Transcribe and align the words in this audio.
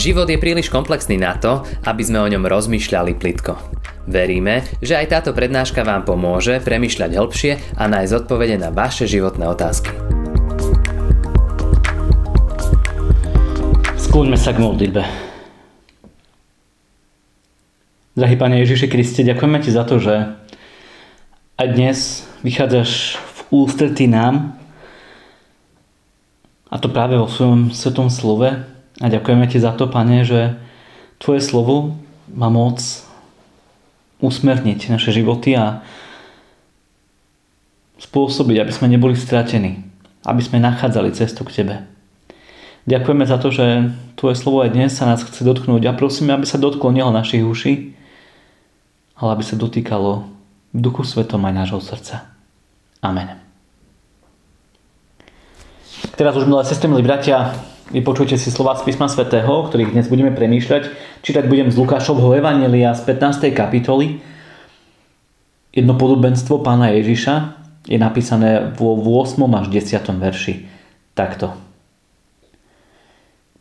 Život 0.00 0.32
je 0.32 0.40
príliš 0.40 0.72
komplexný 0.72 1.20
na 1.20 1.36
to, 1.36 1.60
aby 1.84 2.00
sme 2.00 2.24
o 2.24 2.30
ňom 2.32 2.48
rozmýšľali 2.48 3.20
plitko. 3.20 3.52
Veríme, 4.08 4.64
že 4.80 4.96
aj 4.96 5.12
táto 5.12 5.36
prednáška 5.36 5.84
vám 5.84 6.08
pomôže 6.08 6.56
premyšľať 6.64 7.20
hĺbšie 7.20 7.52
a 7.76 7.84
nájsť 7.84 8.24
odpovede 8.24 8.56
na 8.56 8.72
vaše 8.72 9.04
životné 9.04 9.44
otázky. 9.44 9.92
Skúňme 14.00 14.40
sa 14.40 14.56
k 14.56 14.64
modlitbe. 14.64 15.04
Drahý 18.16 18.36
Pane 18.40 18.56
Ježiši 18.64 18.88
Kriste, 18.88 19.20
ďakujeme 19.20 19.60
Ti 19.60 19.68
za 19.68 19.84
to, 19.84 20.00
že 20.00 20.32
aj 21.60 21.66
dnes 21.76 22.24
vychádzaš 22.40 23.20
v 23.20 23.38
ústretí 23.52 24.08
nám 24.08 24.56
a 26.72 26.80
to 26.80 26.88
práve 26.88 27.20
vo 27.20 27.28
svojom 27.28 27.68
svetom 27.68 28.08
slove. 28.08 28.79
A 29.00 29.08
ďakujeme 29.08 29.48
Ti 29.48 29.58
za 29.58 29.72
to, 29.72 29.88
Pane, 29.88 30.28
že 30.28 30.60
Tvoje 31.16 31.40
slovo 31.40 31.96
má 32.28 32.52
moc 32.52 32.80
usmerniť 34.20 34.92
naše 34.92 35.12
životy 35.16 35.56
a 35.56 35.80
spôsobiť, 38.00 38.56
aby 38.60 38.72
sme 38.72 38.92
neboli 38.92 39.16
stratení, 39.16 39.84
aby 40.24 40.40
sme 40.44 40.60
nachádzali 40.60 41.12
cestu 41.12 41.44
k 41.44 41.60
Tebe. 41.60 41.76
Ďakujeme 42.88 43.24
za 43.28 43.36
to, 43.36 43.52
že 43.52 43.92
Tvoje 44.16 44.36
slovo 44.36 44.64
aj 44.64 44.72
dnes 44.72 44.92
sa 44.92 45.08
nás 45.08 45.24
chce 45.24 45.44
dotknúť 45.44 45.88
a 45.88 45.96
prosíme, 45.96 46.32
aby 46.32 46.48
sa 46.48 46.60
dotklo 46.60 46.92
nielen 46.92 47.12
našich 47.12 47.44
uší, 47.44 47.96
ale 49.16 49.28
aby 49.36 49.44
sa 49.44 49.56
dotýkalo 49.56 50.28
duchu 50.72 51.04
svetom 51.04 51.44
aj 51.44 51.54
nášho 51.56 51.80
srdca. 51.80 52.28
Amen. 53.04 53.36
Teraz 56.16 56.36
už, 56.36 56.48
milé 56.48 56.64
sestry, 56.64 56.88
milí 56.88 57.04
bratia, 57.04 57.52
vypočujte 57.90 58.38
si 58.38 58.54
slova 58.54 58.78
z 58.78 58.86
písma 58.86 59.10
svätého, 59.10 59.66
ktorých 59.66 59.90
dnes 59.90 60.06
budeme 60.06 60.30
premýšľať. 60.30 60.94
Čítať 61.26 61.44
budem 61.50 61.68
z 61.74 61.76
Lukášovho 61.76 62.38
Evanelia 62.38 62.94
z 62.94 63.02
15. 63.02 63.50
kapitoly. 63.50 64.22
Jedno 65.74 65.94
podobenstvo 65.98 66.62
pána 66.62 66.94
Ježiša 66.94 67.34
je 67.90 67.98
napísané 67.98 68.70
vo 68.78 68.94
8. 68.94 69.42
až 69.58 69.66
10. 69.70 70.06
verši. 70.22 70.54
Takto. 71.18 71.54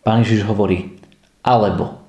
Pán 0.06 0.22
Ježiš 0.22 0.46
hovorí, 0.46 0.98
alebo 1.42 2.00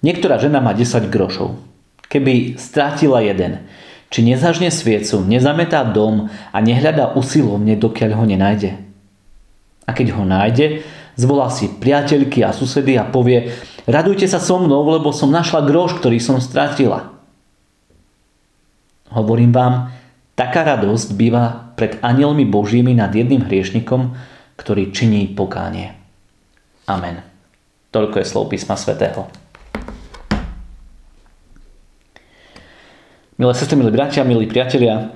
niektorá 0.00 0.40
žena 0.40 0.64
má 0.64 0.72
10 0.72 1.12
grošov. 1.12 1.60
Keby 2.08 2.56
strátila 2.56 3.20
jeden, 3.20 3.68
či 4.08 4.24
nezažne 4.24 4.72
sviecu, 4.72 5.20
nezametá 5.20 5.84
dom 5.84 6.32
a 6.32 6.58
nehľadá 6.64 7.12
usilovne, 7.12 7.76
dokiaľ 7.76 8.10
ho 8.16 8.24
nenájde. 8.24 8.80
A 9.84 9.92
keď 9.92 10.16
ho 10.16 10.24
nájde, 10.24 10.84
zvolá 11.18 11.50
si 11.50 11.66
priateľky 11.66 12.46
a 12.46 12.54
susedy 12.54 12.94
a 12.94 13.02
povie 13.02 13.50
radujte 13.90 14.30
sa 14.30 14.38
so 14.38 14.62
mnou, 14.62 14.86
lebo 14.86 15.10
som 15.10 15.34
našla 15.34 15.66
groš, 15.66 15.98
ktorý 15.98 16.22
som 16.22 16.38
stratila. 16.38 17.10
Hovorím 19.10 19.50
vám, 19.50 19.90
taká 20.38 20.62
radosť 20.62 21.18
býva 21.18 21.74
pred 21.74 21.98
anielmi 21.98 22.46
Božími 22.46 22.94
nad 22.94 23.10
jedným 23.10 23.42
hriešnikom, 23.50 24.14
ktorý 24.54 24.94
činí 24.94 25.26
pokánie. 25.34 25.98
Amen. 26.86 27.20
Toľko 27.90 28.22
je 28.22 28.26
slov 28.28 28.52
písma 28.52 28.78
svätého. 28.78 29.26
Milé 33.38 33.52
sestry, 33.54 33.78
milí 33.78 33.94
bratia, 33.94 34.26
milí 34.26 34.50
priatelia, 34.50 35.14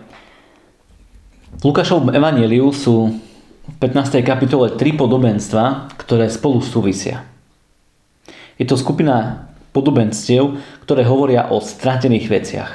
v 1.59 1.63
Lukášovom 1.69 2.11
evaníliu 2.15 2.71
sú 2.71 3.19
15. 3.63 4.27
kapitole 4.27 4.75
tri 4.75 4.91
podobenstva, 4.91 5.95
ktoré 5.95 6.27
spolu 6.27 6.59
súvisia. 6.59 7.23
Je 8.59 8.67
to 8.67 8.75
skupina 8.75 9.47
podobenstiev, 9.71 10.59
ktoré 10.83 11.07
hovoria 11.07 11.47
o 11.47 11.63
stratených 11.63 12.27
veciach. 12.27 12.73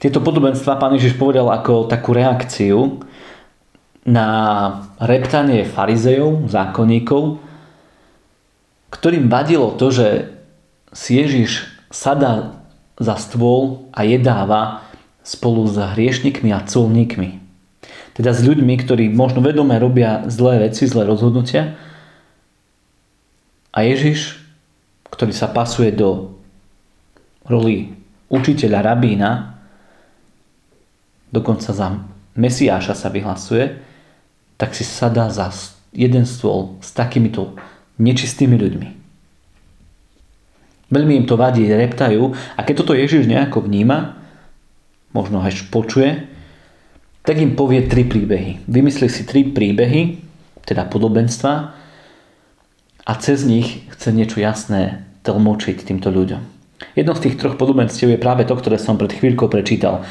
Tieto 0.00 0.24
podobenstva 0.24 0.80
pán 0.80 0.96
Ježiš 0.96 1.20
povedal 1.20 1.52
ako 1.52 1.84
takú 1.84 2.16
reakciu 2.16 3.04
na 4.08 4.28
reptanie 4.96 5.68
farizejov, 5.68 6.48
zákonníkov, 6.48 7.44
ktorým 8.88 9.28
vadilo 9.28 9.76
to, 9.76 9.92
že 9.92 10.08
si 10.96 11.20
Ježiš 11.20 11.68
sadá 11.92 12.56
za 12.96 13.20
stôl 13.20 13.92
a 13.92 14.08
jedáva 14.08 14.80
spolu 15.20 15.68
s 15.68 15.76
hriešnikmi 15.76 16.48
a 16.56 16.64
colníkmi. 16.64 17.45
Teda 18.16 18.32
s 18.32 18.40
ľuďmi, 18.40 18.80
ktorí 18.80 19.12
možno 19.12 19.44
vedome 19.44 19.76
robia 19.76 20.24
zlé 20.32 20.72
veci, 20.72 20.88
zlé 20.88 21.04
rozhodnutia. 21.04 21.76
A 23.76 23.84
Ježiš, 23.84 24.40
ktorý 25.12 25.36
sa 25.36 25.52
pasuje 25.52 25.92
do 25.92 26.32
roli 27.44 27.92
učiteľa, 28.32 28.96
rabína, 28.96 29.60
dokonca 31.28 31.76
za 31.76 32.00
Mesiáša 32.36 32.96
sa 32.96 33.12
vyhlasuje, 33.12 33.84
tak 34.56 34.72
si 34.72 34.84
sadá 34.84 35.28
za 35.28 35.52
jeden 35.92 36.24
stôl 36.24 36.80
s 36.80 36.96
takýmito 36.96 37.52
nečistými 38.00 38.56
ľuďmi. 38.56 38.88
Veľmi 40.88 41.12
im 41.20 41.26
to 41.28 41.36
vadí, 41.36 41.68
reptajú 41.68 42.32
a 42.56 42.60
keď 42.64 42.74
toto 42.80 42.96
Ježiš 42.96 43.28
nejako 43.28 43.64
vníma, 43.64 44.16
možno 45.12 45.42
až 45.42 45.68
počuje, 45.68 46.28
tak 47.26 47.42
im 47.42 47.58
povie 47.58 47.90
tri 47.90 48.06
príbehy. 48.06 48.70
Vymyslí 48.70 49.10
si 49.10 49.26
tri 49.26 49.42
príbehy, 49.42 50.22
teda 50.62 50.86
podobenstva 50.86 51.52
a 53.02 53.12
cez 53.18 53.42
nich 53.42 53.82
chce 53.90 54.14
niečo 54.14 54.38
jasné 54.38 55.02
tlmočiť 55.26 55.82
týmto 55.82 56.14
ľuďom. 56.14 56.42
Jedno 56.94 57.12
z 57.18 57.22
tých 57.26 57.38
troch 57.42 57.58
podobenstiev 57.58 58.14
je 58.14 58.22
práve 58.22 58.46
to, 58.46 58.54
ktoré 58.54 58.78
som 58.78 58.94
pred 58.94 59.10
chvíľkou 59.10 59.50
prečítal 59.50 60.06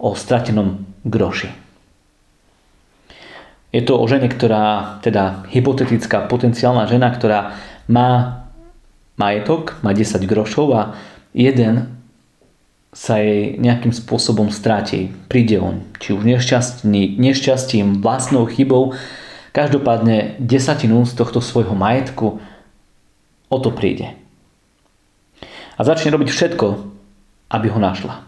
o 0.00 0.16
stratenom 0.16 0.88
groši. 1.04 1.52
Je 3.68 3.84
to 3.84 4.00
o 4.00 4.04
žene, 4.08 4.32
ktorá, 4.32 4.96
teda 5.04 5.44
hypotetická 5.52 6.24
potenciálna 6.24 6.88
žena, 6.88 7.12
ktorá 7.12 7.60
má 7.92 8.42
majetok, 9.20 9.76
má 9.84 9.92
10 9.92 10.24
grošov 10.24 10.68
a 10.72 10.82
jeden 11.36 11.97
sa 12.92 13.20
jej 13.20 13.60
nejakým 13.60 13.92
spôsobom 13.92 14.48
stráti. 14.48 15.12
Príde 15.28 15.60
on, 15.60 15.84
či 16.00 16.16
už 16.16 16.24
nešťastný, 16.24 17.20
nešťastím, 17.20 18.00
vlastnou 18.00 18.48
chybou, 18.48 18.96
každopádne 19.52 20.40
desatinu 20.40 21.04
z 21.04 21.12
tohto 21.16 21.44
svojho 21.44 21.76
majetku 21.76 22.40
o 23.48 23.58
to 23.60 23.70
príde. 23.72 24.16
A 25.78 25.80
začne 25.84 26.10
robiť 26.10 26.28
všetko, 26.32 26.66
aby 27.54 27.66
ho 27.70 27.78
našla. 27.80 28.24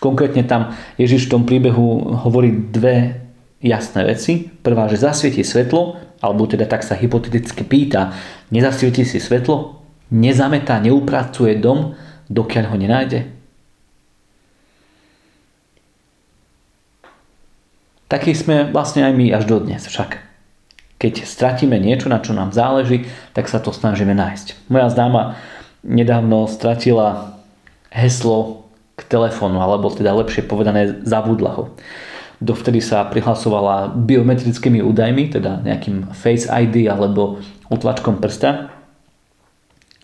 Konkrétne 0.00 0.44
tam 0.44 0.76
Ježiš 1.00 1.28
v 1.28 1.32
tom 1.32 1.42
príbehu 1.48 2.16
hovorí 2.24 2.52
dve 2.52 3.26
jasné 3.64 4.04
veci. 4.04 4.48
Prvá, 4.48 4.88
že 4.88 5.00
zasvieti 5.00 5.44
svetlo, 5.44 5.96
alebo 6.20 6.44
teda 6.48 6.68
tak 6.68 6.84
sa 6.84 6.96
hypoteticky 6.96 7.64
pýta, 7.64 8.12
nezasvieti 8.52 9.04
si 9.04 9.20
svetlo, 9.20 9.80
nezametá, 10.12 10.80
neupracuje 10.80 11.56
dom, 11.60 11.96
dokiaľ 12.28 12.64
ho 12.72 12.76
nenájde? 12.76 13.35
Takí 18.06 18.32
sme 18.34 18.70
vlastne 18.70 19.02
aj 19.02 19.12
my 19.14 19.26
až 19.34 19.44
dodnes 19.50 19.82
však. 19.82 20.22
Keď 20.96 21.28
stratíme 21.28 21.76
niečo, 21.76 22.08
na 22.08 22.22
čo 22.22 22.32
nám 22.32 22.54
záleží, 22.54 23.04
tak 23.36 23.50
sa 23.50 23.60
to 23.60 23.74
snažíme 23.74 24.14
nájsť. 24.16 24.70
Moja 24.72 24.88
známa 24.88 25.36
nedávno 25.84 26.48
stratila 26.48 27.36
heslo 27.92 28.64
k 28.96 29.04
telefónu, 29.04 29.60
alebo 29.60 29.92
teda 29.92 30.16
lepšie 30.16 30.48
povedané, 30.48 31.04
zabudla 31.04 31.52
ho. 31.52 31.64
Dovtedy 32.40 32.80
sa 32.80 33.04
prihlasovala 33.04 33.92
biometrickými 33.92 34.80
údajmi, 34.80 35.36
teda 35.36 35.60
nejakým 35.64 36.12
Face 36.16 36.48
ID 36.48 36.88
alebo 36.88 37.40
otlačkom 37.68 38.20
prsta 38.20 38.76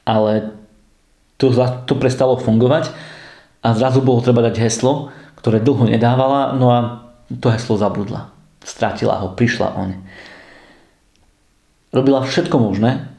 ale 0.04 0.50
to, 1.38 1.50
to 1.86 1.94
prestalo 1.98 2.38
fungovať 2.38 2.90
a 3.62 3.74
zrazu 3.74 4.02
bolo 4.02 4.22
treba 4.22 4.42
dať 4.42 4.58
heslo, 4.58 5.14
ktoré 5.38 5.62
dlho 5.62 5.90
nedávala, 5.90 6.54
no 6.54 6.66
a 6.70 6.78
to 7.40 7.48
heslo 7.48 7.78
zabudla. 7.78 8.32
Strátila 8.62 9.18
ho, 9.22 9.34
prišla 9.34 9.74
oň. 9.74 9.90
Robila 11.92 12.24
všetko 12.24 12.56
možné, 12.56 13.12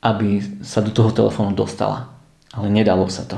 aby 0.00 0.40
sa 0.64 0.80
do 0.80 0.94
toho 0.94 1.12
telefónu 1.12 1.52
dostala. 1.52 2.16
Ale 2.56 2.72
nedalo 2.72 3.04
sa 3.12 3.28
to. 3.28 3.36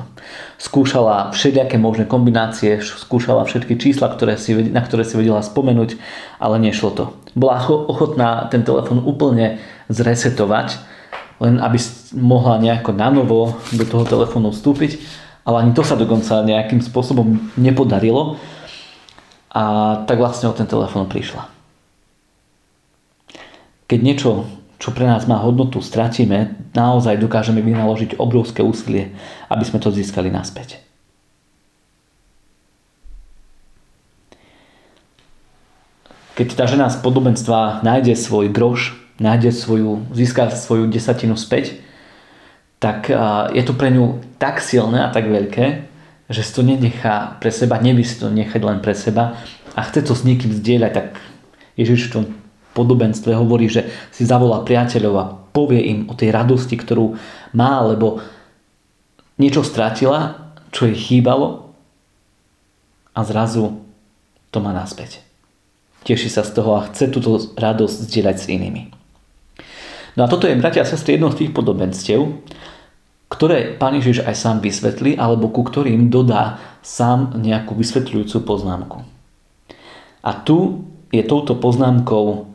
Skúšala 0.63 1.35
všelijaké 1.35 1.75
možné 1.75 2.07
kombinácie, 2.07 2.79
skúšala 2.79 3.43
všetky 3.43 3.75
čísla, 3.75 4.15
ktoré 4.15 4.39
si, 4.39 4.55
na 4.55 4.79
ktoré 4.79 5.03
si 5.03 5.19
vedela 5.19 5.43
spomenúť, 5.43 5.99
ale 6.39 6.63
nešlo 6.63 6.95
to. 6.95 7.05
Bola 7.35 7.59
ochotná 7.67 8.47
ten 8.47 8.63
telefón 8.63 9.03
úplne 9.03 9.59
zresetovať, 9.91 10.79
len 11.43 11.59
aby 11.59 11.79
mohla 12.15 12.63
nejako 12.63 12.95
nanovo 12.95 13.59
do 13.75 13.83
toho 13.83 14.07
telefónu 14.07 14.55
vstúpiť, 14.55 15.03
ale 15.43 15.67
ani 15.67 15.73
to 15.75 15.83
sa 15.83 15.99
dokonca 15.99 16.47
nejakým 16.47 16.79
spôsobom 16.85 17.51
nepodarilo 17.59 18.39
a 19.59 19.65
tak 20.07 20.23
vlastne 20.23 20.47
o 20.47 20.55
ten 20.55 20.71
telefón 20.71 21.11
prišla. 21.11 21.51
Keď 23.91 23.99
niečo 23.99 24.47
čo 24.79 24.95
pre 24.95 25.11
nás 25.11 25.27
má 25.27 25.43
hodnotu, 25.43 25.83
stratíme, 25.83 26.71
naozaj 26.71 27.19
dokážeme 27.19 27.59
vynaložiť 27.59 28.15
obrovské 28.23 28.63
úsilie, 28.63 29.11
aby 29.51 29.67
sme 29.67 29.83
to 29.83 29.91
získali 29.91 30.31
naspäť. 30.31 30.79
Keď 36.39 36.55
tá 36.55 36.71
žena 36.71 36.87
z 36.87 37.03
podobenstva 37.03 37.83
nájde 37.83 38.15
svoj 38.15 38.55
groš, 38.55 38.95
nájde 39.19 39.51
svoju, 39.51 40.07
získa 40.15 40.55
svoju 40.55 40.87
desatinu 40.87 41.35
späť, 41.35 41.83
tak 42.79 43.11
je 43.51 43.63
to 43.67 43.75
pre 43.75 43.91
ňu 43.91 44.23
tak 44.39 44.63
silné 44.63 45.03
a 45.03 45.11
tak 45.11 45.27
veľké, 45.27 45.91
že 46.29 46.45
si 46.45 46.53
to 46.53 46.61
nenechá 46.61 47.41
pre 47.41 47.49
seba, 47.49 47.81
nevy 47.81 48.05
si 48.05 48.21
to 48.21 48.29
nechať 48.29 48.61
len 48.61 48.79
pre 48.85 48.93
seba 48.93 49.41
a 49.73 49.81
chce 49.81 50.05
to 50.05 50.13
s 50.13 50.29
niekým 50.29 50.53
zdieľať, 50.53 50.93
tak 50.93 51.09
Ježiš 51.81 52.09
v 52.09 52.13
tom 52.13 52.25
podobenstve 52.77 53.33
hovorí, 53.33 53.67
že 53.73 53.89
si 54.13 54.29
zavolá 54.29 54.61
priateľov 54.63 55.15
a 55.17 55.31
povie 55.57 55.89
im 55.89 56.01
o 56.07 56.15
tej 56.15 56.31
radosti, 56.31 56.77
ktorú 56.77 57.17
má, 57.57 57.81
lebo 57.83 58.21
niečo 59.41 59.65
stratila, 59.65 60.53
čo 60.71 60.87
jej 60.87 60.95
chýbalo 60.95 61.73
a 63.17 63.21
zrazu 63.25 63.81
to 64.53 64.61
má 64.61 64.71
naspäť. 64.77 65.25
Teší 66.05 66.31
sa 66.31 66.47
z 66.47 66.55
toho 66.55 66.79
a 66.79 66.87
chce 66.87 67.11
túto 67.11 67.41
radosť 67.57 67.97
zdieľať 68.07 68.37
s 68.39 68.47
inými. 68.53 68.83
No 70.15 70.27
a 70.27 70.31
toto 70.31 70.47
je, 70.51 70.59
bratia 70.59 70.83
a 70.83 70.89
sestry, 70.89 71.15
jedno 71.15 71.31
z 71.31 71.47
tých 71.47 71.55
podobenstiev, 71.55 72.43
ktoré 73.29 73.77
Pán 73.77 73.97
Ježiš 74.01 74.25
aj 74.25 74.35
sám 74.37 74.57
vysvetlí, 74.65 75.21
alebo 75.21 75.53
ku 75.53 75.61
ktorým 75.61 76.09
dodá 76.09 76.61
sám 76.81 77.37
nejakú 77.37 77.77
vysvetľujúcu 77.77 78.39
poznámku. 78.45 78.99
A 80.25 80.31
tu 80.33 80.89
je 81.13 81.21
touto 81.25 81.57
poznámkou 81.57 82.49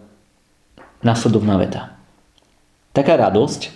nasledovná 1.05 1.61
veta. 1.61 1.93
Taká 2.93 3.17
radosť, 3.17 3.73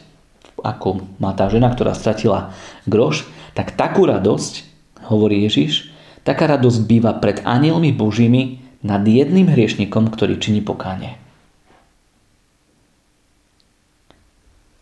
ako 0.61 1.17
má 1.21 1.33
tá 1.37 1.49
žena, 1.49 1.69
ktorá 1.69 1.93
stratila 1.93 2.53
groš, 2.89 3.29
tak 3.53 3.73
takú 3.73 4.05
radosť, 4.05 4.65
hovorí 5.09 5.45
Ježiš, 5.45 5.89
taká 6.21 6.49
radosť 6.49 6.85
býva 6.85 7.17
pred 7.17 7.41
anielmi 7.41 7.93
božími 7.93 8.61
nad 8.85 9.01
jedným 9.01 9.49
hriešnikom, 9.49 10.13
ktorý 10.13 10.37
činí 10.37 10.61
pokánie. 10.61 11.17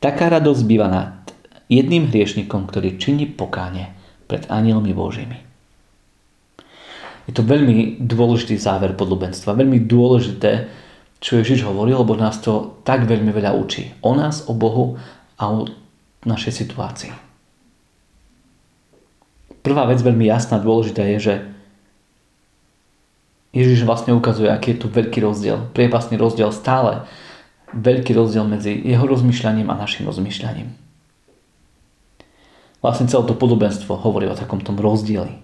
Taká 0.04 0.28
radosť 0.28 0.62
býva 0.68 0.88
nad 0.92 1.15
jedným 1.72 2.10
hriešnikom, 2.10 2.70
ktorý 2.70 3.02
činí 3.02 3.26
pokánie 3.26 3.94
pred 4.30 4.46
anielmi 4.50 4.94
božími. 4.94 5.38
Je 7.26 7.34
to 7.34 7.42
veľmi 7.42 8.06
dôležitý 8.06 8.62
záver 8.62 8.94
podobenstva, 8.94 9.58
veľmi 9.58 9.82
dôležité, 9.90 10.70
čo 11.18 11.42
Ježiš 11.42 11.66
hovorí, 11.66 11.90
lebo 11.90 12.14
nás 12.14 12.38
to 12.38 12.78
tak 12.86 13.10
veľmi 13.10 13.34
veľa 13.34 13.58
učí. 13.58 13.98
O 14.06 14.14
nás, 14.14 14.46
o 14.46 14.54
Bohu 14.54 15.02
a 15.42 15.44
o 15.50 15.66
našej 16.22 16.54
situácii. 16.54 17.12
Prvá 19.66 19.90
vec 19.90 19.98
veľmi 20.06 20.30
jasná, 20.30 20.62
dôležitá 20.62 21.02
je, 21.18 21.18
že 21.18 21.36
Ježiš 23.58 23.88
vlastne 23.90 24.14
ukazuje, 24.14 24.52
aký 24.52 24.78
je 24.78 24.86
tu 24.86 24.88
veľký 24.92 25.26
rozdiel, 25.26 25.74
priepasný 25.74 26.22
rozdiel 26.22 26.54
stále, 26.54 27.10
veľký 27.74 28.14
rozdiel 28.14 28.46
medzi 28.46 28.78
jeho 28.86 29.08
rozmýšľaním 29.10 29.74
a 29.74 29.80
našim 29.80 30.06
rozmýšľaním. 30.06 30.85
Vlastne 32.86 33.10
celé 33.10 33.26
to 33.26 33.34
podobenstvo 33.34 33.98
hovorí 33.98 34.30
o 34.30 34.38
takomto 34.38 34.70
rozdieli. 34.70 35.42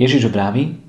Ježiš 0.00 0.32
vraví, 0.32 0.80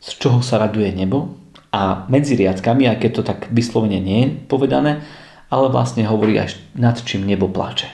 z 0.00 0.10
čoho 0.16 0.40
sa 0.40 0.56
raduje 0.56 0.88
nebo 0.96 1.36
a 1.68 2.08
medzi 2.08 2.32
riadkami, 2.32 2.88
aj 2.88 3.04
keď 3.04 3.10
to 3.12 3.22
tak 3.28 3.40
vyslovene 3.52 4.00
nie 4.00 4.18
je 4.24 4.32
povedané, 4.48 5.04
ale 5.52 5.68
vlastne 5.68 6.08
hovorí 6.08 6.40
až 6.40 6.56
nad 6.72 6.96
čím 6.96 7.28
nebo 7.28 7.44
plače. 7.44 7.92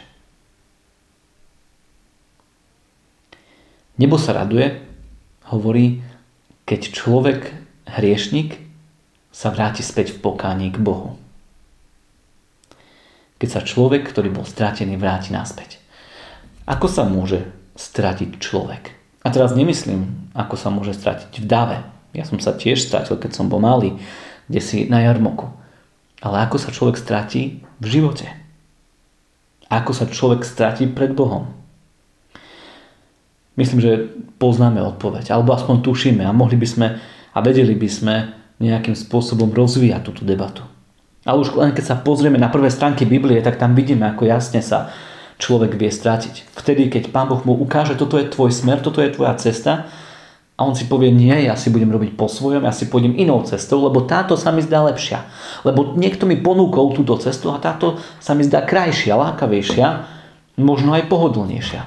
Nebo 3.98 4.14
sa 4.14 4.30
raduje, 4.46 4.78
hovorí, 5.50 6.06
keď 6.70 6.94
človek, 6.94 7.50
hriešnik, 7.98 8.62
sa 9.34 9.50
vráti 9.50 9.82
späť 9.82 10.14
v 10.14 10.22
pokání 10.22 10.70
k 10.70 10.78
Bohu. 10.78 11.25
Keď 13.36 13.48
sa 13.48 13.60
človek, 13.60 14.08
ktorý 14.08 14.32
bol 14.32 14.48
stratený, 14.48 14.96
vráti 14.96 15.32
naspäť. 15.32 15.80
Ako 16.64 16.88
sa 16.88 17.04
môže 17.04 17.44
stratiť 17.76 18.40
človek? 18.40 18.96
A 19.22 19.28
teraz 19.28 19.52
nemyslím, 19.52 20.32
ako 20.32 20.54
sa 20.56 20.72
môže 20.72 20.96
stratiť 20.96 21.42
v 21.42 21.46
dave, 21.46 21.78
ja 22.16 22.24
som 22.24 22.40
sa 22.40 22.56
tiež 22.56 22.80
stratil, 22.80 23.20
keď 23.20 23.36
som 23.36 23.52
bol 23.52 23.60
malý, 23.60 24.00
kde 24.48 24.60
si 24.64 24.78
na 24.88 25.04
jarmoku. 25.04 25.52
Ale 26.24 26.48
ako 26.48 26.56
sa 26.56 26.72
človek 26.72 26.96
stratí 26.96 27.60
v 27.76 27.86
živote? 27.86 28.24
Ako 29.68 29.92
sa 29.92 30.08
človek 30.08 30.40
stratí 30.40 30.88
pred 30.88 31.12
Bohom? 31.12 31.52
Myslím, 33.60 33.84
že 33.84 34.08
poznáme 34.40 34.80
odpoveď, 34.80 35.36
alebo 35.36 35.52
aspoň 35.52 35.84
tušíme 35.84 36.24
a 36.24 36.32
mohli 36.32 36.56
by 36.56 36.68
sme 36.68 36.86
a 37.36 37.38
vedeli 37.44 37.76
by 37.76 37.88
sme 37.88 38.14
nejakým 38.64 38.96
spôsobom 38.96 39.52
rozvíjať 39.52 40.00
túto 40.08 40.24
debatu. 40.24 40.64
Ale 41.26 41.42
už 41.42 41.58
len 41.58 41.74
keď 41.74 41.84
sa 41.84 41.96
pozrieme 41.98 42.38
na 42.38 42.46
prvé 42.46 42.70
stránky 42.70 43.02
Biblie, 43.02 43.42
tak 43.42 43.58
tam 43.58 43.74
vidíme, 43.74 44.06
ako 44.06 44.30
jasne 44.30 44.62
sa 44.62 44.94
človek 45.42 45.74
vie 45.74 45.90
stratiť. 45.90 46.54
Vtedy, 46.54 46.88
keď 46.88 47.10
Pán 47.10 47.28
Boh 47.28 47.42
mu 47.42 47.58
ukáže, 47.58 47.98
toto 47.98 48.16
je 48.16 48.30
tvoj 48.30 48.54
smer, 48.54 48.80
toto 48.80 49.02
je 49.02 49.10
tvoja 49.10 49.34
cesta, 49.36 49.90
a 50.56 50.64
on 50.64 50.72
si 50.72 50.88
povie, 50.88 51.12
nie, 51.12 51.36
ja 51.44 51.52
si 51.52 51.68
budem 51.68 51.92
robiť 51.92 52.16
po 52.16 52.32
svojom, 52.32 52.64
ja 52.64 52.72
si 52.72 52.88
pôjdem 52.88 53.12
inou 53.20 53.44
cestou, 53.44 53.84
lebo 53.84 54.08
táto 54.08 54.40
sa 54.40 54.48
mi 54.56 54.64
zdá 54.64 54.80
lepšia. 54.88 55.28
Lebo 55.68 55.92
niekto 56.00 56.24
mi 56.24 56.40
ponúkol 56.40 56.96
túto 56.96 57.20
cestu 57.20 57.52
a 57.52 57.60
táto 57.60 58.00
sa 58.24 58.32
mi 58.32 58.40
zdá 58.40 58.64
krajšia, 58.64 59.20
lákavejšia, 59.20 59.88
možno 60.56 60.96
aj 60.96 61.12
pohodlnejšia. 61.12 61.82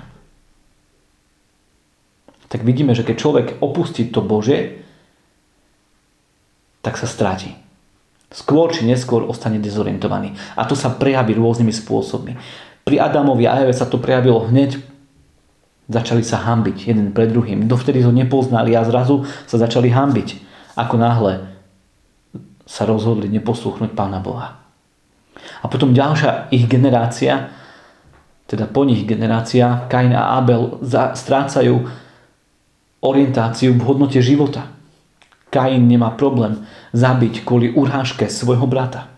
Tak 2.46 2.62
vidíme, 2.62 2.94
že 2.94 3.02
keď 3.02 3.16
človek 3.18 3.48
opustí 3.58 4.06
to 4.14 4.22
Bože, 4.22 4.86
tak 6.86 6.94
sa 6.94 7.10
stráti. 7.10 7.58
Skôr 8.30 8.70
či 8.70 8.86
neskôr 8.86 9.26
ostane 9.26 9.58
dezorientovaný. 9.58 10.38
A 10.54 10.66
to 10.70 10.78
sa 10.78 10.94
prejaví 10.94 11.34
rôznymi 11.34 11.74
spôsobmi. 11.74 12.34
Pri 12.86 12.96
Adamovi 13.02 13.50
a 13.50 13.66
Eve 13.66 13.74
sa 13.74 13.90
to 13.90 13.98
prejavilo 13.98 14.46
hneď 14.50 14.78
Začali 15.90 16.22
sa 16.22 16.46
hambiť 16.46 16.86
jeden 16.86 17.10
pred 17.18 17.34
druhým. 17.34 17.66
Dovtedy 17.66 18.06
ho 18.06 18.14
nepoznali 18.14 18.78
a 18.78 18.86
zrazu 18.86 19.26
sa 19.50 19.58
začali 19.58 19.90
hambiť. 19.90 20.38
Ako 20.78 20.96
náhle 21.02 21.50
sa 22.70 22.86
rozhodli 22.86 23.26
neposluchnúť 23.34 23.98
Pána 23.98 24.22
Boha. 24.22 24.62
A 25.34 25.66
potom 25.66 25.98
ďalšia 25.98 26.54
ich 26.54 26.70
generácia, 26.70 27.50
teda 28.46 28.70
po 28.70 28.86
nich 28.86 29.02
generácia, 29.10 29.90
Kain 29.90 30.14
a 30.14 30.38
Abel 30.38 30.78
strácajú 31.18 31.90
orientáciu 33.02 33.74
v 33.74 33.82
hodnote 33.82 34.22
života. 34.22 34.70
Kain 35.50 35.90
nemá 35.90 36.14
problém 36.14 36.70
zabiť 36.92 37.46
kvôli 37.46 37.70
urážke 37.74 38.30
svojho 38.30 38.66
brata. 38.66 39.12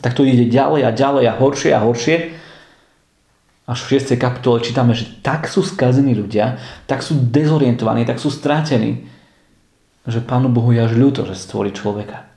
Tak 0.00 0.12
to 0.12 0.28
ide 0.28 0.48
ďalej 0.52 0.82
a 0.84 0.90
ďalej 0.92 1.24
a 1.28 1.38
horšie 1.38 1.70
a 1.72 1.80
horšie 1.80 2.16
až 3.66 3.78
v 3.82 3.98
6. 3.98 4.14
kapitole 4.14 4.62
čítame, 4.62 4.94
že 4.94 5.10
tak 5.26 5.50
sú 5.50 5.66
skazení 5.66 6.14
ľudia, 6.14 6.62
tak 6.86 7.02
sú 7.02 7.18
dezorientovaní, 7.18 8.06
tak 8.06 8.22
sú 8.22 8.30
strátení, 8.30 9.10
že 10.06 10.22
Pánu 10.22 10.46
Bohu 10.54 10.70
je 10.70 10.78
až 10.78 10.94
ľúto, 10.94 11.26
že 11.26 11.34
stvorí 11.34 11.74
človeka. 11.74 12.30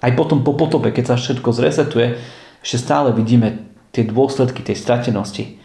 Aj 0.00 0.12
potom 0.16 0.40
po 0.40 0.56
potope, 0.56 0.88
keď 0.96 1.12
sa 1.12 1.16
všetko 1.20 1.52
zresetuje, 1.52 2.16
ešte 2.64 2.78
stále 2.80 3.12
vidíme 3.12 3.68
tie 3.92 4.08
dôsledky 4.08 4.64
tej 4.64 4.80
stratenosti. 4.80 5.60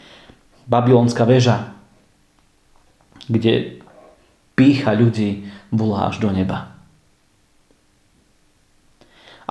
Babylonská 0.67 1.23
väža, 1.23 1.71
kde 3.31 3.79
pícha 4.59 4.91
ľudí 4.91 5.47
volá 5.71 6.11
až 6.11 6.19
do 6.19 6.27
neba. 6.35 6.70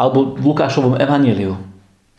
Alebo 0.00 0.32
v 0.32 0.40
Lukášovom 0.48 0.96
evaníliu, 0.96 1.60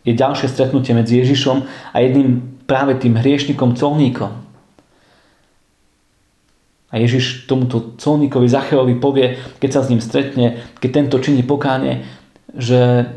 je 0.06 0.14
ďalšie 0.14 0.46
stretnutie 0.46 0.94
medzi 0.94 1.18
Ježišom 1.18 1.66
a 1.66 1.96
jedným 1.98 2.62
práve 2.70 2.94
tým 2.94 3.18
hriešnikom, 3.18 3.74
colníkom. 3.74 4.30
A 6.92 7.00
Ježiš 7.00 7.48
tomuto 7.48 7.96
colníkovi 7.96 8.46
Zacheovi 8.46 8.94
povie, 9.00 9.40
keď 9.58 9.70
sa 9.72 9.80
s 9.82 9.90
ním 9.90 9.98
stretne, 10.04 10.60
keď 10.78 10.90
tento 10.92 11.16
činí 11.18 11.42
pokáne, 11.42 12.04
že 12.52 13.08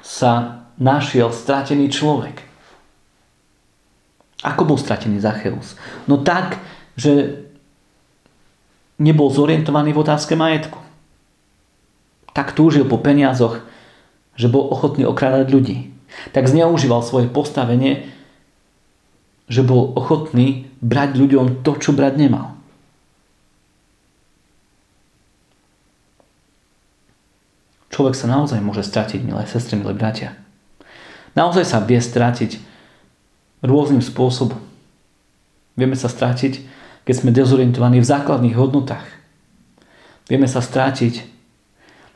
sa 0.00 0.64
našiel 0.80 1.30
stratený 1.30 1.92
človek. 1.92 2.42
Ako 4.42 4.66
bol 4.66 4.80
stratený 4.80 5.22
Zacheus? 5.22 5.78
No 6.10 6.18
tak, 6.18 6.58
že 6.98 7.44
nebol 8.98 9.30
zorientovaný 9.30 9.94
v 9.94 10.02
otázke 10.02 10.34
majetku. 10.34 10.82
Tak 12.32 12.56
túžil 12.56 12.88
po 12.88 12.96
peniazoch, 12.96 13.60
že 14.36 14.48
bol 14.48 14.68
ochotný 14.72 15.04
okrádať 15.04 15.52
ľudí. 15.52 15.76
Tak 16.32 16.48
zneužíval 16.48 17.04
svoje 17.04 17.28
postavenie, 17.28 18.08
že 19.48 19.60
bol 19.60 19.92
ochotný 19.92 20.68
brať 20.80 21.20
ľuďom 21.20 21.60
to, 21.60 21.76
čo 21.76 21.92
brať 21.92 22.16
nemal. 22.16 22.56
Človek 27.92 28.16
sa 28.16 28.24
naozaj 28.24 28.64
môže 28.64 28.80
stratiť, 28.88 29.20
milé 29.20 29.44
sestry, 29.44 29.76
milé 29.76 29.92
bratia. 29.92 30.32
Naozaj 31.36 31.64
sa 31.68 31.84
vie 31.84 32.00
stratiť 32.00 32.56
rôznym 33.60 34.00
spôsobom. 34.00 34.56
Vieme 35.76 35.96
sa 35.96 36.08
stratiť, 36.08 36.64
keď 37.04 37.14
sme 37.14 37.36
dezorientovaní 37.36 38.00
v 38.00 38.08
základných 38.08 38.56
hodnotách. 38.56 39.04
Vieme 40.28 40.48
sa 40.48 40.64
strátiť, 40.64 41.31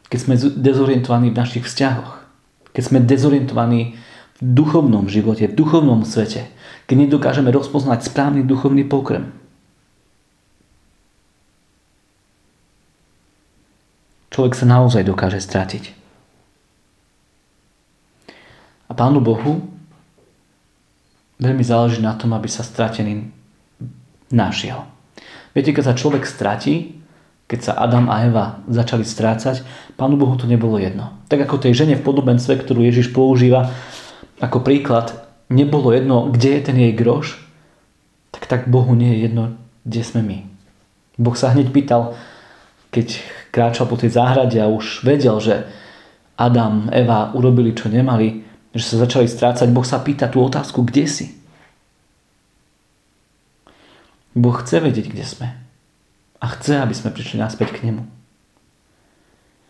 keď 0.06 0.18
sme 0.18 0.34
dezorientovaní 0.38 1.34
v 1.34 1.38
našich 1.38 1.64
vzťahoch. 1.66 2.22
Keď 2.70 2.82
sme 2.82 2.98
dezorientovaní 3.02 3.98
v 4.38 4.40
duchovnom 4.42 5.10
živote, 5.10 5.50
v 5.50 5.56
duchovnom 5.56 6.06
svete. 6.06 6.46
Keď 6.86 6.96
nedokážeme 7.08 7.50
rozpoznať 7.50 8.06
správny 8.06 8.46
duchovný 8.46 8.86
pokrm. 8.86 9.34
Človek 14.30 14.52
sa 14.52 14.68
naozaj 14.68 15.02
dokáže 15.02 15.40
stratiť. 15.40 15.96
A 18.86 18.92
Pánu 18.92 19.24
Bohu 19.24 19.64
veľmi 21.40 21.64
záleží 21.64 22.04
na 22.04 22.14
tom, 22.14 22.36
aby 22.36 22.46
sa 22.46 22.62
stratený 22.62 23.32
našiel. 24.30 24.84
Viete, 25.56 25.72
keď 25.72 25.84
sa 25.88 25.98
človek 25.98 26.28
stratí, 26.28 27.00
keď 27.46 27.60
sa 27.62 27.72
Adam 27.78 28.10
a 28.10 28.26
Eva 28.26 28.44
začali 28.66 29.06
strácať, 29.06 29.62
Pánu 29.94 30.18
Bohu 30.18 30.34
to 30.34 30.50
nebolo 30.50 30.82
jedno. 30.82 31.14
Tak 31.30 31.46
ako 31.46 31.62
tej 31.62 31.78
žene 31.78 31.94
v 31.94 32.02
podobenstve, 32.02 32.58
ktorú 32.58 32.82
Ježiš 32.82 33.14
používa 33.14 33.70
ako 34.42 34.60
príklad, 34.66 35.14
nebolo 35.48 35.94
jedno, 35.94 36.28
kde 36.28 36.58
je 36.58 36.62
ten 36.62 36.76
jej 36.76 36.92
groš, 36.92 37.38
tak 38.34 38.50
tak 38.50 38.60
Bohu 38.68 38.92
nie 38.92 39.16
je 39.16 39.30
jedno, 39.30 39.56
kde 39.86 40.02
sme 40.02 40.20
my. 40.26 40.38
Boh 41.16 41.32
sa 41.38 41.54
hneď 41.54 41.72
pýtal, 41.72 42.18
keď 42.92 43.22
kráčal 43.54 43.88
po 43.88 43.96
tej 43.96 44.12
záhrade 44.12 44.60
a 44.60 44.68
už 44.68 45.06
vedel, 45.06 45.40
že 45.40 45.64
Adam, 46.36 46.92
Eva 46.92 47.32
urobili, 47.32 47.72
čo 47.72 47.88
nemali, 47.88 48.44
že 48.76 48.84
sa 48.84 49.08
začali 49.08 49.24
strácať, 49.24 49.72
Boh 49.72 49.86
sa 49.86 50.04
pýta 50.04 50.28
tú 50.28 50.44
otázku, 50.44 50.84
kde 50.84 51.08
si? 51.08 51.26
Boh 54.36 54.52
chce 54.60 54.84
vedieť, 54.84 55.08
kde 55.08 55.24
sme. 55.24 55.48
A 56.40 56.46
chce, 56.52 56.76
aby 56.76 56.92
sme 56.92 57.14
prišli 57.14 57.40
naspäť 57.40 57.76
k 57.76 57.88
nemu. 57.88 58.04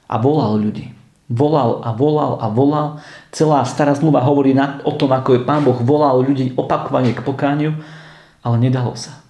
A 0.06 0.14
volal 0.18 0.58
ľudí. 0.58 0.94
Volal 1.26 1.82
a 1.82 1.90
volal 1.90 2.38
a 2.38 2.46
volal. 2.46 2.88
Celá 3.34 3.66
stará 3.66 3.94
zmluva 3.98 4.22
hovorí 4.22 4.54
o 4.86 4.92
tom, 4.94 5.10
ako 5.10 5.34
je 5.34 5.46
Pán 5.46 5.66
Boh 5.66 5.78
volal 5.82 6.22
ľudí 6.22 6.54
opakovane 6.54 7.10
k 7.10 7.22
pokániu, 7.26 7.74
ale 8.46 8.56
nedalo 8.62 8.94
sa. 8.94 9.26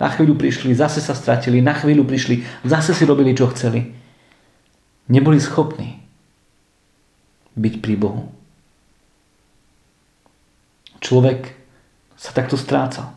Na 0.00 0.08
chvíľu 0.08 0.34
prišli, 0.34 0.72
zase 0.72 1.04
sa 1.04 1.12
stratili, 1.12 1.60
na 1.60 1.76
chvíľu 1.76 2.02
prišli, 2.08 2.42
zase 2.64 2.96
si 2.96 3.04
robili, 3.04 3.36
čo 3.36 3.52
chceli. 3.52 3.92
Neboli 5.12 5.36
schopní 5.36 6.00
byť 7.52 7.74
pri 7.84 7.94
Bohu. 8.00 8.32
Človek 11.04 11.52
sa 12.16 12.32
takto 12.32 12.56
strácal. 12.56 13.12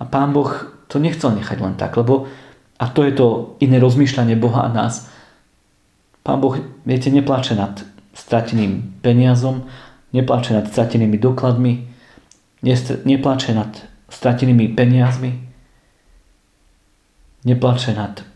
A 0.00 0.02
Pán 0.02 0.34
Boh 0.34 0.50
to 0.90 0.98
nechcel 0.98 1.30
nechať 1.32 1.62
len 1.62 1.78
tak, 1.78 1.94
lebo 1.94 2.26
a 2.82 2.90
to 2.90 3.06
je 3.06 3.14
to 3.14 3.54
iné 3.62 3.78
rozmýšľanie 3.78 4.34
Boha 4.34 4.66
a 4.66 4.74
nás. 4.74 5.06
Pán 6.26 6.42
Boh, 6.42 6.58
viete, 6.82 7.14
nepláče 7.14 7.54
nad 7.54 7.78
strateným 8.10 8.98
peniazom, 8.98 9.70
nepláče 10.10 10.58
nad 10.58 10.66
stratenými 10.66 11.14
dokladmi, 11.14 11.86
nepláče 13.06 13.54
nad 13.54 13.70
stratenými 14.10 14.74
peniazmi, 14.74 15.30
nepláče 17.46 17.94
nad 17.94 18.26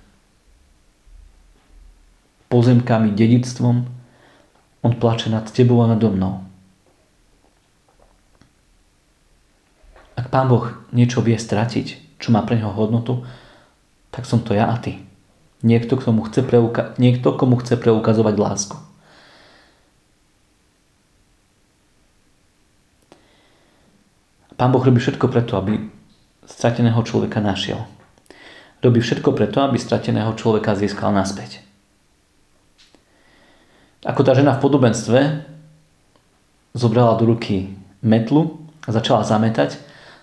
pozemkami, 2.46 3.18
dedictvom, 3.18 3.82
on 4.82 4.92
plače 4.94 5.26
nad 5.30 5.50
tebou 5.50 5.82
a 5.82 5.90
nado 5.90 6.06
mnou. 6.14 6.46
Ak 10.14 10.30
Pán 10.30 10.46
Boh 10.46 10.70
niečo 10.94 11.18
vie 11.18 11.34
stratiť, 11.34 12.18
čo 12.22 12.30
má 12.30 12.46
pre 12.46 12.56
neho 12.56 12.70
hodnotu, 12.70 13.26
tak 14.10 14.24
som 14.24 14.42
to 14.42 14.54
ja 14.54 14.70
a 14.70 14.76
ty. 14.78 15.02
Niekto, 15.64 15.96
komu 15.96 16.22
chce, 16.28 16.44
preuka- 16.44 16.94
niekto, 17.00 17.32
komu 17.34 17.56
chce 17.58 17.80
preukazovať 17.80 18.34
lásku. 18.36 18.76
Pán 24.56 24.72
Boh 24.72 24.80
robí 24.80 24.96
všetko 24.96 25.28
preto, 25.28 25.60
aby 25.60 25.76
strateného 26.48 26.96
človeka 27.04 27.44
našiel. 27.44 27.84
Robí 28.80 29.04
všetko 29.04 29.36
preto, 29.36 29.60
aby 29.60 29.76
strateného 29.76 30.32
človeka 30.32 30.78
získal 30.78 31.12
naspäť. 31.12 31.60
Ako 34.06 34.22
tá 34.22 34.32
žena 34.32 34.56
v 34.56 34.62
podobenstve 34.62 35.18
zobrala 36.72 37.18
do 37.18 37.26
ruky 37.26 37.74
metlu 38.00 38.62
a 38.86 38.94
začala 38.94 39.26
zametať, 39.26 39.76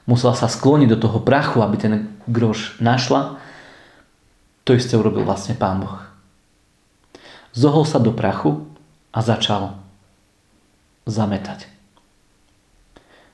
musela 0.08 0.34
sa 0.34 0.48
skloniť 0.48 0.88
do 0.88 0.98
toho 0.98 1.20
prachu, 1.20 1.60
aby 1.60 1.76
ten 1.76 1.94
groš 2.26 2.80
našla, 2.80 3.38
to 4.64 4.76
isté 4.76 4.96
urobil 4.96 5.28
vlastne 5.28 5.56
Pán 5.60 5.84
Boh. 5.84 6.00
Zohol 7.54 7.86
sa 7.86 8.02
do 8.02 8.16
prachu 8.16 8.66
a 9.14 9.20
začal 9.22 9.78
zametať. 11.06 11.70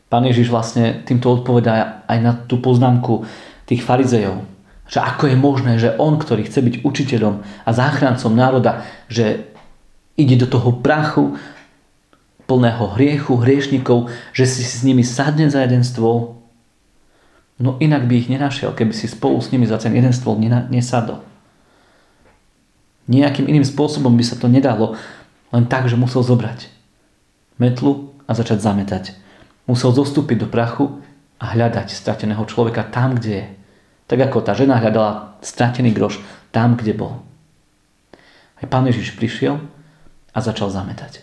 Pán 0.09 0.25
Ježiš 0.25 0.49
vlastne 0.49 1.05
týmto 1.05 1.29
odpovedá 1.29 2.01
aj 2.09 2.17
na 2.19 2.33
tú 2.33 2.57
poznámku 2.57 3.29
tých 3.69 3.85
farizejov, 3.85 4.41
že 4.89 4.97
ako 4.97 5.29
je 5.29 5.37
možné, 5.37 5.73
že 5.77 5.93
on, 6.01 6.17
ktorý 6.17 6.49
chce 6.49 6.65
byť 6.65 6.75
učiteľom 6.81 7.45
a 7.45 7.69
záchrancom 7.69 8.33
národa, 8.33 8.81
že 9.05 9.45
ide 10.17 10.33
do 10.33 10.49
toho 10.49 10.81
prachu 10.81 11.37
plného 12.49 12.97
hriechu, 12.97 13.37
hriešnikov, 13.37 14.09
že 14.33 14.49
si 14.49 14.65
s 14.65 14.81
nimi 14.81 15.05
sadne 15.05 15.45
za 15.53 15.61
jeden 15.61 15.85
stôl 15.85 16.38
No 17.59 17.75
inak 17.83 18.07
by 18.07 18.13
ich 18.15 18.31
nenašiel, 18.31 18.71
keby 18.71 18.95
si 18.95 19.11
spolu 19.11 19.43
s 19.43 19.51
nimi 19.51 19.67
za 19.67 19.75
ten 19.75 19.91
jeden 19.91 20.15
stôl 20.15 20.39
nesadol. 20.71 21.21
Nejakým 23.11 23.51
iným 23.51 23.67
spôsobom 23.67 24.15
by 24.15 24.23
sa 24.23 24.39
to 24.39 24.47
nedalo, 24.47 24.95
len 25.51 25.67
tak, 25.67 25.91
že 25.91 25.99
musel 25.99 26.23
zobrať 26.23 26.79
metlu 27.59 28.15
a 28.25 28.31
začať 28.33 28.63
zametať. 28.63 29.13
Musel 29.67 29.93
zostúpiť 29.93 30.41
do 30.41 30.47
prachu 30.49 31.03
a 31.37 31.53
hľadať 31.53 31.93
strateného 31.93 32.41
človeka 32.47 32.87
tam, 32.87 33.19
kde 33.19 33.45
je. 33.45 33.47
Tak 34.09 34.31
ako 34.31 34.41
tá 34.41 34.57
žena 34.57 34.81
hľadala 34.81 35.37
stratený 35.45 35.93
groš 35.93 36.17
tam, 36.49 36.73
kde 36.73 36.97
bol. 36.97 37.21
Aj 38.57 38.65
pán 38.65 38.89
Ježiš 38.89 39.13
prišiel 39.13 39.61
a 40.33 40.39
začal 40.41 40.73
zametať. 40.73 41.21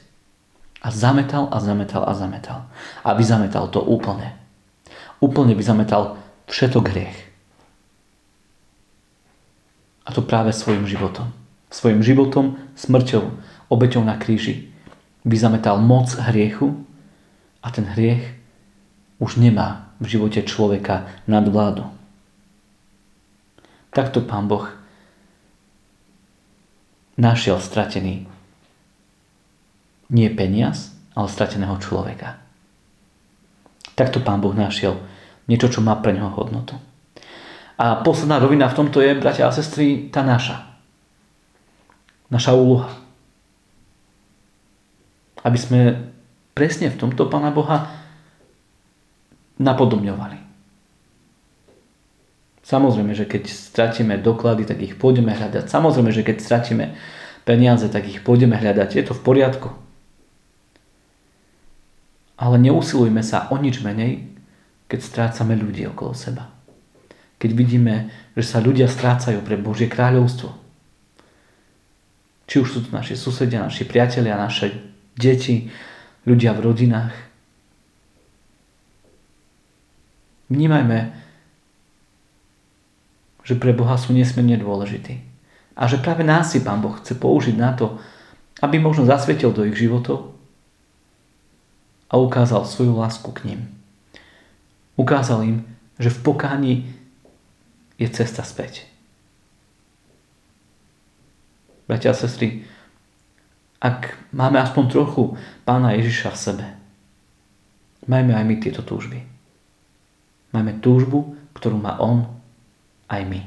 A 0.85 0.95
zametal 0.95 1.51
a 1.51 1.59
zametal 1.59 2.07
a 2.07 2.13
zametal. 2.15 2.71
A 3.03 3.19
vyzametal 3.19 3.67
to 3.67 3.83
úplne. 3.83 4.39
Úplne 5.19 5.59
vyzametal 5.59 6.21
všetok 6.47 6.85
hriech. 6.91 7.19
A 10.07 10.15
to 10.15 10.23
práve 10.23 10.55
svojim 10.55 10.87
životom. 10.87 11.35
Svojim 11.67 12.01
životom, 12.01 12.63
smrťou, 12.79 13.27
obeťou 13.69 14.07
na 14.07 14.15
kríži 14.15 14.71
vyzametal 15.27 15.83
moc 15.83 16.15
hriechu 16.15 16.79
a 17.59 17.75
ten 17.75 17.83
hriech 17.83 18.39
už 19.19 19.43
nemá 19.43 19.91
v 19.99 20.15
živote 20.15 20.47
človeka 20.47 21.11
nadvládu. 21.27 21.91
Takto 23.91 24.23
Pán 24.23 24.47
Boh 24.47 24.71
našiel 27.19 27.59
stratený 27.59 28.29
nie 30.07 30.29
peniaz, 30.31 30.95
ale 31.19 31.27
strateného 31.27 31.81
človeka. 31.83 32.39
Takto 33.99 34.23
Pán 34.23 34.39
Boh 34.39 34.55
našiel 34.55 35.01
Niečo, 35.47 35.71
čo 35.71 35.81
má 35.83 35.95
pre 35.99 36.11
neho 36.11 36.31
hodnotu. 36.31 36.75
A 37.77 38.01
posledná 38.01 38.41
rovina 38.41 38.67
v 38.67 38.79
tomto 38.83 38.99
je, 39.05 39.15
bratia 39.15 39.47
a 39.47 39.55
sestry, 39.55 40.09
tá 40.11 40.25
naša. 40.25 40.65
Naša 42.33 42.57
úloha. 42.57 42.91
Aby 45.47 45.59
sme 45.61 45.81
presne 46.57 46.91
v 46.91 46.99
tomto 46.99 47.29
Pána 47.31 47.53
Boha 47.55 47.87
napodobňovali. 49.61 50.43
Samozrejme, 52.67 53.15
že 53.15 53.31
keď 53.31 53.47
stratíme 53.47 54.19
doklady, 54.19 54.67
tak 54.67 54.83
ich 54.83 54.99
pôjdeme 54.99 55.31
hľadať. 55.31 55.71
Samozrejme, 55.71 56.11
že 56.11 56.27
keď 56.27 56.37
stratíme 56.43 56.99
peniaze, 57.47 57.87
tak 57.87 58.11
ich 58.11 58.27
pôjdeme 58.27 58.59
hľadať. 58.59 58.89
Je 58.99 59.05
to 59.07 59.15
v 59.15 59.23
poriadku. 59.23 59.71
Ale 62.35 62.59
neusilujme 62.59 63.23
sa 63.23 63.47
o 63.55 63.57
nič 63.57 63.87
menej, 63.87 64.36
keď 64.87 65.01
strácame 65.03 65.59
ľudí 65.59 65.87
okolo 65.87 66.15
seba. 66.15 66.51
Keď 67.37 67.51
vidíme, 67.53 67.95
že 68.39 68.45
sa 68.47 68.63
ľudia 68.63 68.89
strácajú 68.89 69.43
pre 69.43 69.61
Božie 69.61 69.91
kráľovstvo. 69.91 70.55
Či 72.47 72.63
už 72.63 72.69
sú 72.71 72.79
to 72.87 72.91
naši 72.95 73.19
susedia, 73.19 73.61
naši 73.61 73.85
priatelia, 73.85 74.39
naše 74.39 74.71
deti, 75.19 75.69
ľudia 76.25 76.55
v 76.55 76.63
rodinách. 76.63 77.15
Vnímajme, 80.47 80.99
že 83.43 83.55
pre 83.59 83.75
Boha 83.75 83.99
sú 83.99 84.15
nesmierne 84.15 84.59
dôležití. 84.63 85.23
A 85.77 85.91
že 85.91 86.01
práve 86.01 86.23
nás 86.23 86.51
si 86.51 86.63
Pán 86.63 86.81
Boh 86.81 86.95
chce 86.99 87.19
použiť 87.19 87.55
na 87.59 87.75
to, 87.75 87.99
aby 88.63 88.81
možno 88.81 89.05
zasvietil 89.05 89.53
do 89.53 89.67
ich 89.67 89.77
životov 89.77 90.33
a 92.09 92.17
ukázal 92.17 92.65
svoju 92.65 92.97
lásku 92.97 93.29
k 93.35 93.53
ním. 93.53 93.76
Ukázal 94.97 95.45
im, 95.45 95.57
že 96.01 96.09
v 96.13 96.19
pokáni 96.25 96.75
je 98.01 98.09
cesta 98.09 98.45
späť. 98.45 98.89
Bratia 101.87 102.13
a 102.13 102.19
sestry, 102.19 102.67
ak 103.79 104.17
máme 104.35 104.59
aspoň 104.59 104.85
trochu 104.91 105.39
pána 105.63 105.95
Ježiša 105.95 106.29
v 106.35 106.43
sebe, 106.43 106.67
majme 108.11 108.35
aj 108.35 108.45
my 108.45 108.55
tieto 108.59 108.83
túžby. 108.83 109.23
Majme 110.51 110.83
túžbu, 110.83 111.37
ktorú 111.55 111.79
má 111.79 112.01
on 112.03 112.27
aj 113.07 113.23
my. 113.29 113.41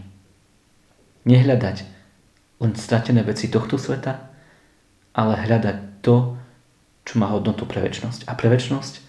Nehľadať 1.28 1.78
len 2.64 2.72
stratené 2.80 3.26
veci 3.28 3.52
tohto 3.52 3.76
sveta, 3.76 4.30
ale 5.12 5.34
hľadať 5.36 6.00
to, 6.06 6.40
čo 7.04 7.14
má 7.20 7.28
hodnotu 7.34 7.68
pre 7.68 7.82
väčnosť. 7.84 8.30
A 8.30 8.38
pre 8.38 8.48
väčnosť 8.48 9.04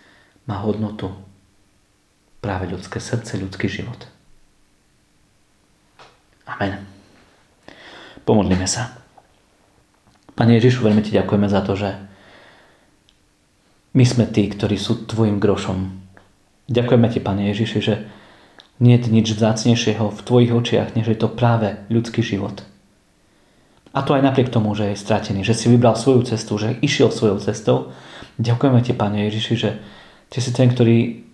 má 0.50 0.58
hodnotu 0.64 1.12
práve 2.40 2.68
ľudské 2.68 2.98
srdce, 2.98 3.36
ľudský 3.36 3.68
život. 3.68 4.08
Amen. 6.48 6.82
Pomodlíme 8.24 8.66
sa. 8.66 8.96
Pane 10.34 10.56
Ježišu, 10.56 10.82
veľmi 10.82 11.04
Ti 11.04 11.20
ďakujeme 11.20 11.48
za 11.52 11.60
to, 11.60 11.76
že 11.76 12.00
my 13.92 14.04
sme 14.06 14.24
tí, 14.30 14.48
ktorí 14.48 14.80
sú 14.80 15.04
Tvojim 15.04 15.36
grošom. 15.36 16.00
Ďakujeme 16.66 17.06
Ti, 17.12 17.20
Pane 17.20 17.52
Ježiši, 17.52 17.78
že 17.84 17.94
nie 18.80 18.96
je 18.96 19.12
nič 19.12 19.36
vzácnejšieho 19.36 20.08
v 20.08 20.20
Tvojich 20.24 20.52
očiach, 20.56 20.96
než 20.96 21.12
je 21.12 21.18
to 21.20 21.28
práve 21.28 21.76
ľudský 21.92 22.24
život. 22.24 22.64
A 23.90 24.06
to 24.06 24.14
aj 24.14 24.22
napriek 24.22 24.48
tomu, 24.54 24.72
že 24.78 24.94
je 24.94 25.02
stratený, 25.02 25.42
že 25.42 25.52
si 25.52 25.66
vybral 25.66 25.98
svoju 25.98 26.22
cestu, 26.22 26.54
že 26.56 26.78
išiel 26.78 27.10
svojou 27.10 27.42
cestou. 27.42 27.90
Ďakujeme 28.38 28.80
ti, 28.80 28.94
Pane 28.94 29.28
Ježiši, 29.28 29.54
že 29.58 29.70
ty 30.30 30.38
si 30.38 30.54
ten, 30.54 30.70
ktorý 30.70 31.29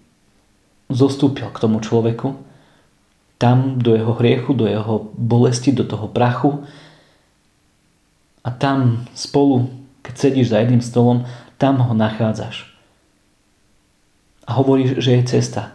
zostúpil 0.86 1.50
k 1.50 1.58
tomu 1.62 1.82
človeku, 1.82 2.38
tam 3.36 3.76
do 3.76 3.92
jeho 3.92 4.16
hriechu, 4.16 4.56
do 4.56 4.64
jeho 4.64 5.12
bolesti, 5.12 5.72
do 5.72 5.84
toho 5.84 6.08
prachu 6.08 6.64
a 8.40 8.48
tam 8.54 9.04
spolu, 9.12 9.68
keď 10.00 10.14
sedíš 10.16 10.54
za 10.54 10.62
jedným 10.62 10.80
stolom, 10.80 11.26
tam 11.60 11.82
ho 11.82 11.92
nachádzaš. 11.92 12.70
A 14.46 14.54
hovoríš, 14.54 15.02
že 15.02 15.18
je 15.18 15.22
cesta, 15.26 15.74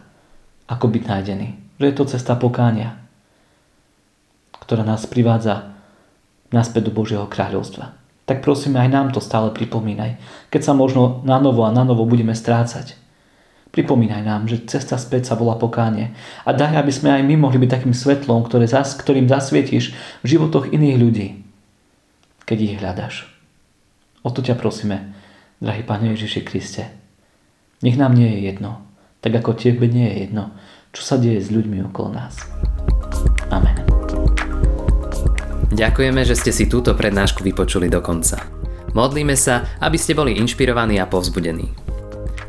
ako 0.65 0.87
byť 0.87 1.03
nájdený. 1.03 1.47
Že 1.77 1.85
je 1.91 1.95
to 1.97 2.05
cesta 2.07 2.33
pokánia, 2.39 2.95
ktorá 4.63 4.87
nás 4.87 5.03
privádza 5.03 5.75
naspäť 6.55 6.87
do 6.87 6.95
Božieho 6.95 7.27
kráľovstva. 7.27 7.91
Tak 8.23 8.39
prosíme, 8.39 8.79
aj 8.79 8.89
nám 8.89 9.07
to 9.11 9.19
stále 9.19 9.51
pripomínaj. 9.51 10.15
Keď 10.47 10.61
sa 10.61 10.73
možno 10.77 11.19
na 11.27 11.41
novo 11.43 11.67
a 11.67 11.75
na 11.75 11.83
novo 11.83 12.07
budeme 12.07 12.31
strácať. 12.31 13.00
Pripomínaj 13.71 14.21
nám, 14.27 14.51
že 14.51 14.67
cesta 14.67 14.99
späť 14.99 15.31
sa 15.31 15.39
volá 15.39 15.55
pokánie. 15.55 16.11
A 16.43 16.51
daj, 16.51 16.75
aby 16.75 16.91
sme 16.91 17.15
aj 17.15 17.23
my 17.23 17.39
mohli 17.39 17.55
byť 17.55 17.71
takým 17.71 17.95
svetlom, 17.95 18.43
ktoré 18.43 18.67
zas, 18.67 18.99
ktorým 18.99 19.31
zasvietiš 19.31 19.95
v 20.21 20.25
životoch 20.27 20.75
iných 20.75 20.97
ľudí, 20.99 21.27
keď 22.43 22.57
ich 22.59 22.77
hľadaš. 22.83 23.15
O 24.27 24.29
to 24.29 24.43
ťa 24.43 24.59
prosíme, 24.59 25.15
drahý 25.63 25.87
Pane 25.87 26.11
Ježiši 26.11 26.41
Kriste. 26.43 26.83
Nech 27.79 27.95
nám 27.95 28.11
nie 28.11 28.27
je 28.27 28.51
jedno, 28.51 28.83
tak 29.23 29.39
ako 29.39 29.55
Tebe 29.55 29.87
nie 29.87 30.03
je 30.11 30.27
jedno, 30.27 30.51
čo 30.91 31.01
sa 31.07 31.15
deje 31.15 31.39
s 31.39 31.47
ľuďmi 31.47 31.87
okolo 31.87 32.11
nás. 32.11 32.43
Amen. 33.55 33.79
Ďakujeme, 35.71 36.27
že 36.27 36.35
ste 36.35 36.51
si 36.51 36.67
túto 36.67 36.91
prednášku 36.91 37.39
vypočuli 37.39 37.87
do 37.87 38.03
konca. 38.03 38.43
Modlíme 38.91 39.39
sa, 39.39 39.79
aby 39.79 39.95
ste 39.95 40.11
boli 40.11 40.35
inšpirovaní 40.35 40.99
a 40.99 41.07
povzbudení. 41.07 41.90